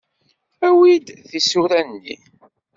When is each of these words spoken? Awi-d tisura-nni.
Awi-d 0.67 1.07
tisura-nni. 1.29 2.15